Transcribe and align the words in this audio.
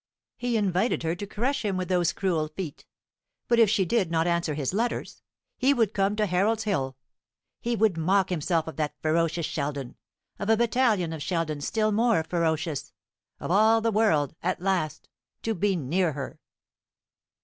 He 0.35 0.57
invited 0.57 1.03
her 1.03 1.13
to 1.13 1.27
crush 1.27 1.63
him 1.63 1.77
with 1.77 1.87
those 1.87 2.11
cruel 2.11 2.47
feet. 2.47 2.87
But 3.47 3.59
if 3.59 3.69
she 3.69 3.85
did 3.85 4.09
not 4.09 4.25
answer 4.25 4.55
his 4.55 4.73
letters, 4.73 5.21
he 5.59 5.75
would 5.75 5.93
come 5.93 6.15
to 6.15 6.25
Harold's 6.25 6.63
Hill. 6.63 6.97
He 7.59 7.75
would 7.75 7.97
mock 7.97 8.29
himself 8.31 8.65
of 8.65 8.77
that 8.77 8.95
ferocious 9.03 9.45
Sheldon 9.45 9.95
of 10.39 10.49
a 10.49 10.57
battalion 10.57 11.13
of 11.13 11.21
Sheldons 11.21 11.67
still 11.67 11.91
more 11.91 12.23
ferocious 12.23 12.91
of 13.39 13.51
all 13.51 13.79
the 13.79 13.91
world, 13.91 14.33
at 14.41 14.59
last 14.59 15.07
to 15.43 15.53
be 15.53 15.75
near 15.75 16.13
her." 16.13 16.39